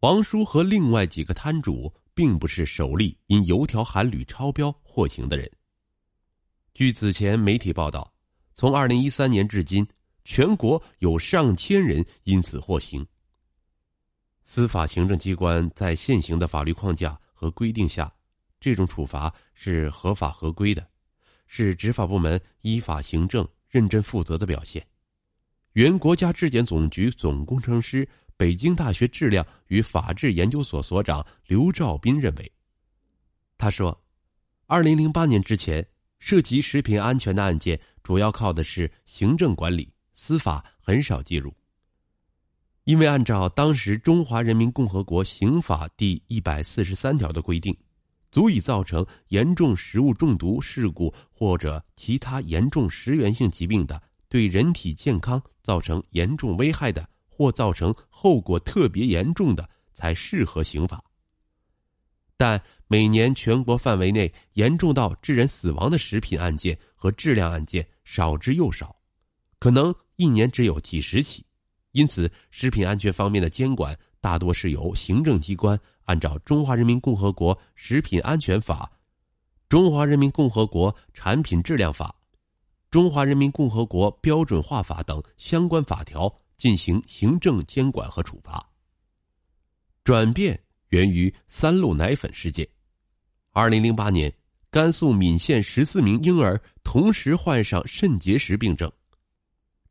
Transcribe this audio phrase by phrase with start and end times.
[0.00, 5.50] 王叔和另外几个摊主并不是首例因油条含铝超标获刑的人。
[6.72, 8.14] 据此前媒体报道，
[8.54, 9.84] 从二零一三年至今，
[10.24, 13.04] 全国有上千人因此获刑。
[14.44, 18.12] 司法行政机关在现行的法律框架和规定下，
[18.60, 20.88] 这种处罚是合法合规的，
[21.48, 24.86] 是执法部门依法行政、认真负责的表现。
[25.72, 28.08] 原国家质检总局总工程师。
[28.38, 32.52] 北京大学质量与法治研究所所长刘兆斌认为，
[33.58, 34.00] 他说
[34.66, 35.84] ：“二零零八年之前，
[36.20, 41.52] 涉及食品安全的案件主要靠的是行政管理，司法很少介入。
[42.84, 47.76] 因为按照当时《中华人民共和国刑法》第一百四十三条的规定，
[48.30, 57.04] 足以造成严重食物中毒事故或者其他严重食源性疾病的，对人体健康造成严重危害的。”
[57.38, 61.00] 或造成后果特别严重的才适合刑法。
[62.36, 68.96] 但每年全国范围内严重到致人死亡的食品案件和质量案件少之又少，
[69.60, 71.44] 可能一年只有几十起。
[71.92, 78.90] 因此，食品安全方面的监管大多是由行政机关按照《中华人民共和国食品安全法》
[79.68, 82.06] 《中华人民共和国产品质量法》
[82.90, 86.32] 《中华人民共和国标准化法》等相关法条。
[86.58, 88.62] 进行行政监管和处罚。
[90.04, 92.68] 转变源于三鹿奶粉事件。
[93.52, 94.30] 二零零八年，
[94.70, 98.92] 甘肃岷县十四名婴儿同时患上肾结石病症。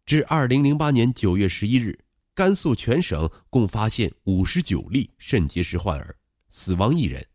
[0.06, 1.98] 至二零零八年九月十一日，
[2.34, 6.16] 甘肃全省共发现五十九例肾结石患儿，
[6.50, 7.26] 死亡一人。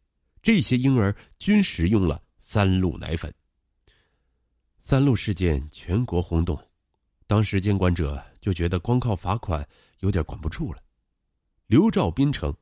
[0.42, 3.32] 这些婴儿均食用了三鹿奶粉。
[4.80, 6.58] 三鹿事件全国轰动。
[7.32, 9.66] 当时监管者就觉得光靠罚款
[10.00, 10.78] 有点管不住了。
[11.66, 12.54] 刘兆斌称，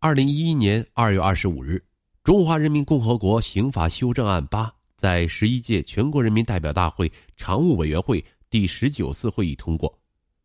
[0.00, 1.76] 二零一一年二月二十五日，
[2.22, 4.66] 《中华人民共和国刑法修正案八》
[4.98, 9.98] 在十一届全国人民代表大会常务委员会第十九次会议通过，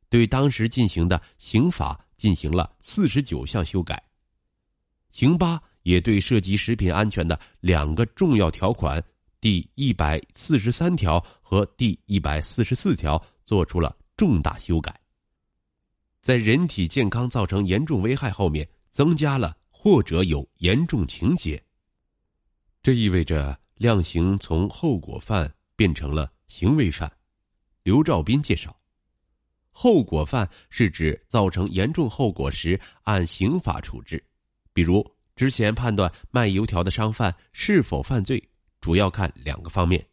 [0.07, 4.01] 对当时进行的刑法进行了四十九项修改。
[5.11, 9.03] 刑八也对涉及食品安全的两个重要条款。
[9.47, 14.93] 第一百四十三条和第一百四十四条做出了重大修改，
[16.21, 21.63] 在人体健康造成严重危害后面增加了或者有严重情节。
[22.83, 27.09] 这意味着量刑从后果犯变成了行为犯。
[27.83, 28.77] 刘兆斌介绍，
[29.69, 34.21] 后果犯是指造成严重后果时按刑法处置，
[34.73, 38.45] 比如之前判断卖油条的商贩是否犯罪。
[38.87, 40.07] 主要看两个方面，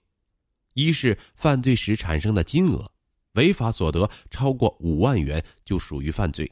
[0.72, 2.90] 一是犯罪时产生的金额，
[3.34, 6.44] 违法所得超过五万元就属于犯罪；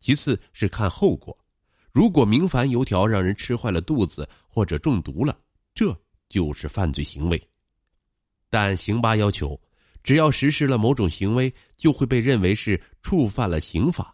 [0.00, 1.38] 其次是看后果，
[1.92, 5.38] 如果明矾油条让人吃坏了肚子或者中毒了，
[5.72, 5.96] 这
[6.28, 7.40] 就是犯罪行为。
[8.50, 9.56] 但刑八要求，
[10.02, 14.12] 只要实施了某种行为，就会被认为是触犯了刑法。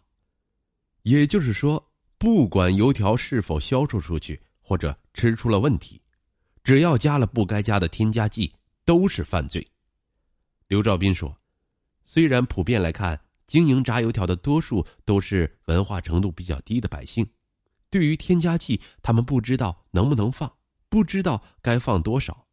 [1.01, 1.83] 也就是说，
[2.19, 5.99] 不管油条是否销售出去或者吃出了问题。
[6.69, 8.53] 只要加了不该加的添加剂，
[8.85, 9.67] 都是犯罪。
[10.67, 11.35] 刘兆斌说
[12.05, 17.27] ：“虽然普遍来看，经营炸油条的多数都是文化程度比较低的百姓，
[17.89, 20.53] 对于添加剂，他们不知道能不能放，
[20.89, 22.45] 不知道该放多少。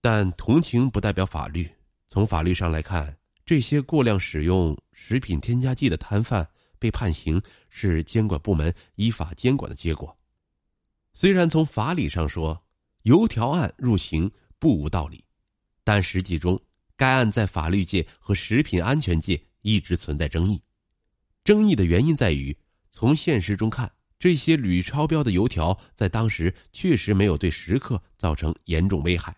[0.00, 1.70] 但同情不代表法律。
[2.08, 6.44] 从法律上来看，这些过量使用食品添加剂的摊贩
[6.80, 7.40] 被判刑，
[7.70, 10.18] 是监管部门依法监管的结果。
[11.12, 12.60] 虽然从法理上说，
[13.06, 14.28] 油条案入刑
[14.58, 15.24] 不无道理，
[15.84, 16.60] 但实际中，
[16.96, 20.60] 该案在法律界和食品安全界一直存在争议。
[21.44, 22.56] 争议的原因在于，
[22.90, 29.36] 从现实中看，这些铝超标的油条在当时确实没有对食客造成严重危害。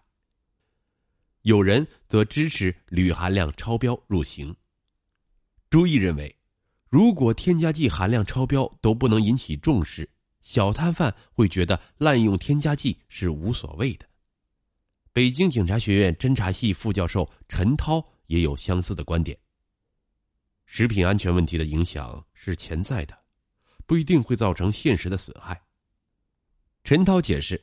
[1.42, 4.56] 有人则支持铝含量超标入刑。
[5.68, 6.34] 朱毅认为，
[6.88, 10.08] 如果添加剂含量超标都不能引起重视。
[10.48, 14.06] 小摊贩会觉得滥用添加剂是无所谓的。
[15.12, 19.38] 北京警察学院侦查系副教授陈涛也有相似的观点。
[20.64, 23.14] 食品安全问题的影响是潜在的，
[23.84, 25.60] 不一定会造成现实的损害。
[26.82, 27.62] 陈涛解释，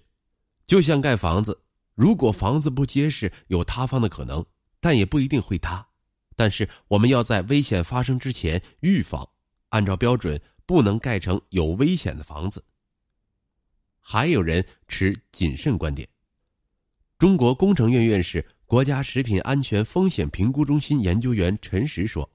[0.68, 1.60] 就像盖房子，
[1.96, 4.46] 如果房子不结实，有塌方的可能，
[4.80, 5.84] 但也不一定会塌。
[6.36, 9.28] 但是我们要在危险发生之前预防，
[9.70, 12.64] 按照标准，不能盖成有危险的房子。
[14.08, 16.08] 还有人持谨慎观点。
[17.18, 22.30] 中国工程院院士、国家食品安全风险评估中心研究员陈实说：“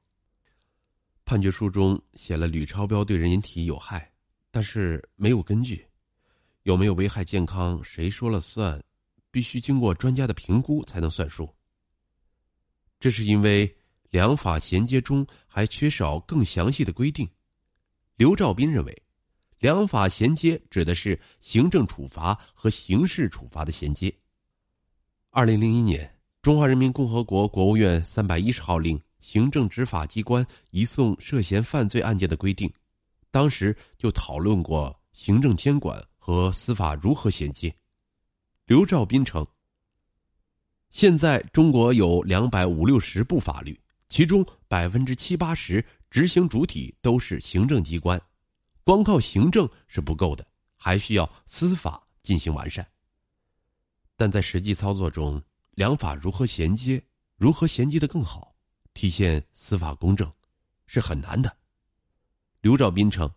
[1.25, 4.13] 判决书中写了铝超标对人体有害，
[4.51, 5.87] 但是没有根据，
[6.65, 8.83] 有没有危害健康谁说了算？
[9.31, 11.49] 必须经过专家的评估才能算数。
[12.99, 13.73] 这是因为
[14.11, 17.31] 两法衔接中还缺少更详细的规定。
[18.17, 19.03] 刘兆斌认为，
[19.61, 24.13] 两法衔接指的是行政处罚和刑事处罚的衔接。
[25.29, 26.11] 二零零一年，
[26.41, 32.73] 中华人民共和国国务院三百一十号令行政执法机关移送涉嫌犯罪案件的规定，
[33.31, 37.73] 当时就讨论过行政监管和司法如何衔接。
[38.65, 39.47] 刘兆斌称，
[40.89, 43.79] 现在中国有两百五六十部法律，
[44.09, 48.19] 其中百分之七八十执行主体都是行政机关，
[48.91, 50.45] 光靠行政是不够的，
[50.75, 52.85] 还需要司法进行完善。
[54.17, 55.41] 但在实际操作中，
[55.77, 57.01] 两法如何衔接，
[57.37, 58.53] 如何衔接的更好，
[58.93, 60.29] 体现司法公正，
[60.87, 61.57] 是很难的。
[62.63, 63.33] 刘兆斌称，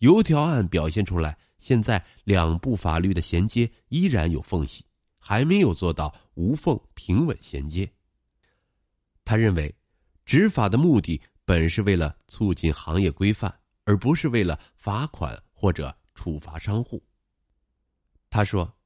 [0.00, 1.38] 油条案表现出来。
[1.60, 4.84] 现在两部法律的衔接依然有缝隙，
[5.16, 7.88] 还没有做到无缝平稳衔接。
[9.24, 9.72] 他认为，
[10.24, 17.02] 执法的目的本是为了促进行业规范，而不是为了罚款或者处罚商户。
[18.28, 18.76] 他说：“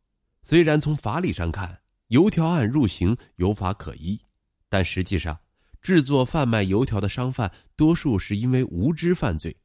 [0.44, 4.20] 虽然从法理上看，油条案入刑有法可依，
[4.68, 5.36] 但实际上，
[5.80, 9.56] 制作贩卖油条的商贩多数是因为无知犯罪。”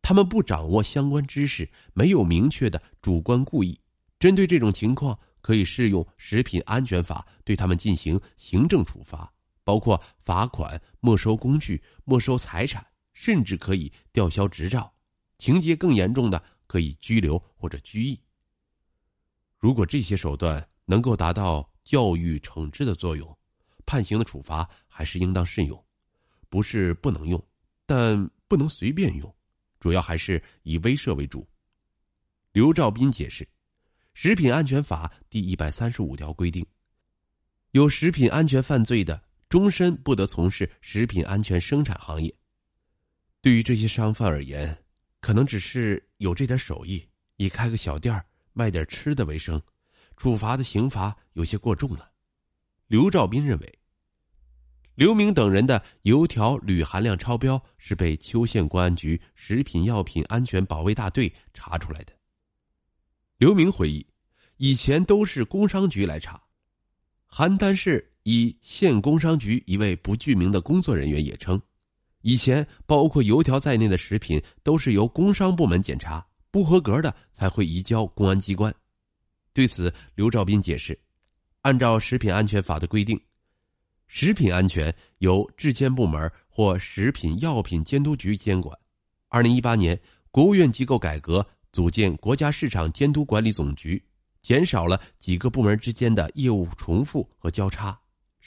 [0.00, 3.78] 他们不掌握相关知识，没有明确的主观故意。
[4.18, 9.30] 针对这种情况，可以适用《食品安全法》对他们进行行政处罚，
[9.62, 14.92] 包括罚款、没收工具、没收财产，甚至可以吊销执照。
[15.38, 18.20] 情节更严重的，可以拘留或者拘役。
[19.58, 23.38] 如果这些手段能够达到教育惩治的作用，
[23.86, 25.82] 判刑的处罚还是应当慎用，
[26.50, 27.42] 不是不能用，
[27.86, 29.34] 但不能随便用。
[29.80, 31.48] 主要还是以威慑为主。
[32.52, 33.44] 刘兆斌解释，
[34.12, 36.64] 《食品安全法》第一百三十五条规定，
[37.70, 42.34] 有食品安全犯罪的，终身不得从事食品安全生产行业。
[43.46, 44.76] 对于这些商贩而言，
[45.20, 47.06] 可能只是有这点手艺，
[47.36, 48.20] 以开个小店
[48.52, 49.62] 卖点吃的为生，
[50.16, 52.10] 处罚的刑罚有些过重了。
[52.88, 53.78] 刘兆斌认为。
[54.96, 62.12] 刘明等人的油条铝含量超标是被邱县公安局食品药品安全保卫大队查出来的。
[63.38, 64.04] 刘明回忆，
[64.56, 66.42] 以前都是工商局来查。
[67.30, 71.62] 邯郸市一县工商局一位不具名的工作人员也称，
[72.26, 78.74] 以前包括油条在内的食品都是由工商部门检查，不合格的才会移交公安机关。
[79.52, 80.98] 对此，刘兆斌解释，
[81.60, 83.16] 按照食品安全法的规定。
[84.08, 88.76] 食品安全由质监部门或食品药品监督局监管。
[89.28, 89.96] 二零一八年，
[90.32, 94.04] 国务院机构改革，组建国家市场监督管理总局，
[94.42, 97.96] 减少了几个部门之间的业务重复和交叉。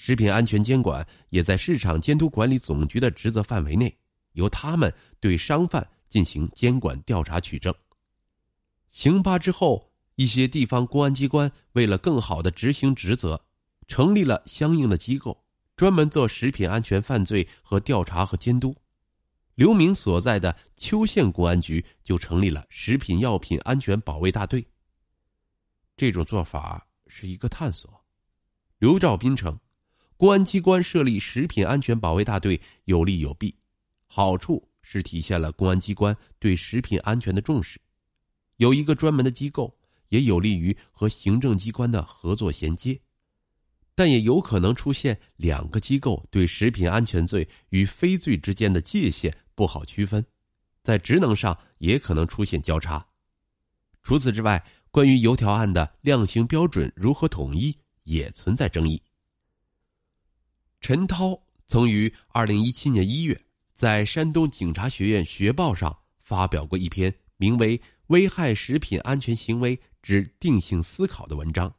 [0.01, 3.94] 食品安全监管也在市场监督管理总局的职责范围内，
[4.31, 7.75] 由他们对商贩进行监管调查取证。
[8.88, 13.46] 刑八之后，一些地方公安机关为了更好的执行职责，
[13.90, 15.44] 成立了相应的机构。
[15.75, 18.74] 专门做食品安全犯罪和调查和监督，
[19.56, 24.66] 刘明所在的邱县公安局就成立了食品药品安全保卫大队。
[25.97, 28.02] 这种做法是一个探索。
[28.78, 29.59] 刘兆斌称，
[30.19, 33.56] 公安机关设立食品安全保卫大队有利有弊，
[34.06, 37.80] 好处是体现了公安机关对食品安全的重视，
[38.57, 42.99] 有一个专门的机构，也有利于和行政机关的合作衔接。
[43.95, 50.26] 但也有可能出现两个机构对食品安全罪与非罪之间的界限不好区分，
[50.83, 53.07] 在职能上也可能出现交叉。
[54.04, 57.73] 除此之外，关于油条案的量刑标准如何统一
[58.04, 59.02] 也存在争议。
[60.81, 63.40] 陈涛曾于二零一七年一月
[63.74, 71.74] 在山东警察学院学报上发表过一篇名为《危害食品安全行为之定性思考》的文章。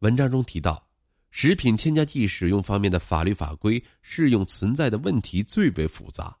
[0.00, 0.86] 文章中提到，
[1.30, 6.36] 食品添加剂使用方面的法律法规适用存在的问题最为复杂，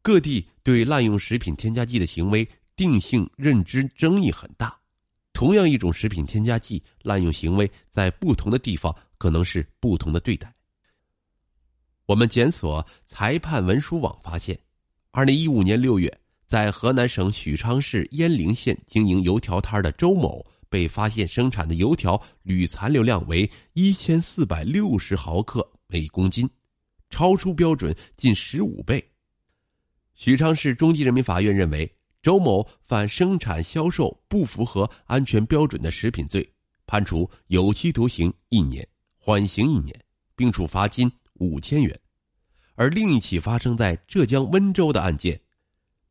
[0.00, 4.80] 各地对滥用食品添加剂的行为定性认知争议很大。
[5.34, 10.54] 同样一种食品添加剂滥用行为，在不同的地方可能是不同的对待。
[12.04, 14.58] 我们检索裁判文书网发现，
[15.12, 16.14] 二零一五年六月，
[16.44, 20.44] 在河南省许昌市鄢陵县经营油条摊的周某。
[20.68, 26.50] 被发现生产的油条铝残留量为一千四百六十毫克每公斤，
[27.08, 29.02] 超出标准近十五倍，
[30.14, 31.90] 许昌市中级人民法院认为，
[32.20, 36.46] 周某犯生产销售不符合安全标准的食品罪，
[36.86, 38.86] 判处有期徒刑一年，
[39.26, 39.98] 缓刑一年，
[40.36, 41.98] 并处罚金五千元。
[42.74, 45.40] 而另一起发生在浙江温州的案件，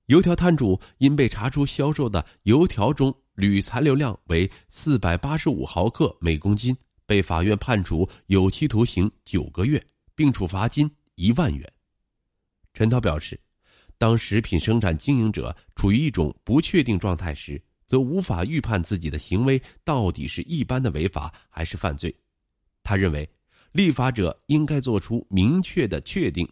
[0.08, 9.80] 油条摊主因被查出销售的油条中铝残留量为四百八十五毫克每公斤，被法院判处有期徒刑九个月，
[10.16, 11.72] 并处罚金一万元。
[12.74, 13.40] 陈涛表示，
[14.00, 22.12] 当食品生产经营者处于一种不确定状态时，则无法预判自己的行为到底是一般的违法还是犯罪。
[22.84, 23.30] 他认为。
[23.74, 26.48] 立法者应该做出明确的确定，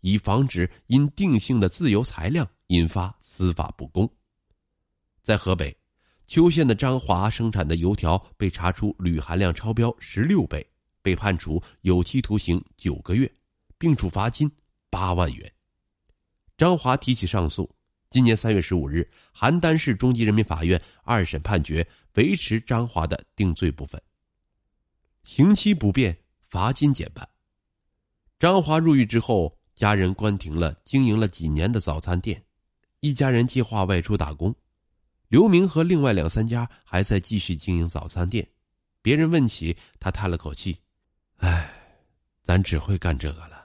[0.00, 4.08] 以防止因定性的自由裁量引发司法不公。
[5.22, 5.76] 在河北
[6.24, 10.64] 邱县的张华生产的油条被查出铝含量超标十六倍，
[11.02, 13.28] 被判处有期徒刑九个月，
[13.76, 14.48] 并处罚金
[14.88, 15.52] 八万元。
[16.56, 17.68] 张华提起上诉，
[18.08, 24.00] 今年三月十五日，邯郸市中级人民法院二审判决维持张华的定罪部分，
[25.24, 26.18] 刑期不变。
[26.40, 27.26] 罚金减半。
[28.38, 32.44] 张华入狱之后，家人关停了经营了几年的早餐店，
[33.00, 34.54] 一家人计划外出打工。
[35.28, 38.46] 刘明和另外两三家还在继续经营早餐店。
[39.00, 40.76] 别人问起，他叹了口气
[41.40, 41.72] ：“哎，
[42.42, 43.61] 咱只会干这个了。”